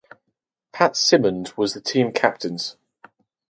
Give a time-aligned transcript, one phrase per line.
[0.71, 2.75] Pat Simonds was the team captains.